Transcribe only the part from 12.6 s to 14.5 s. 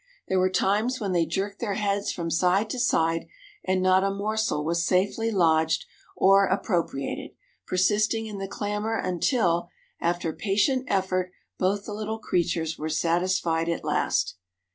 were satisfied at last.